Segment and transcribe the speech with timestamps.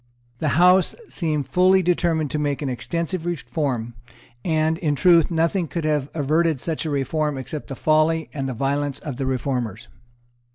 [0.39, 3.93] The House seemed fully determined to make an extensive reform;
[4.43, 8.97] and, in truth, nothing could have averted such a reform except the folly and violence
[8.97, 9.89] of the reformers.